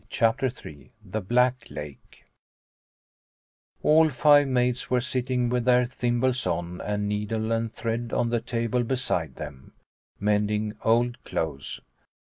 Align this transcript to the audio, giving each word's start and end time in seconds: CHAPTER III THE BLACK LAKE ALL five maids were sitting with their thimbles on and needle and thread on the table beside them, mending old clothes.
CHAPTER 0.09 0.47
III 0.65 0.89
THE 1.05 1.21
BLACK 1.21 1.67
LAKE 1.69 2.25
ALL 3.83 4.09
five 4.09 4.47
maids 4.47 4.89
were 4.89 4.99
sitting 4.99 5.47
with 5.47 5.63
their 5.65 5.85
thimbles 5.85 6.47
on 6.47 6.81
and 6.83 7.07
needle 7.07 7.51
and 7.51 7.71
thread 7.71 8.11
on 8.11 8.31
the 8.31 8.41
table 8.41 8.81
beside 8.81 9.35
them, 9.35 9.73
mending 10.19 10.73
old 10.83 11.23
clothes. 11.23 11.81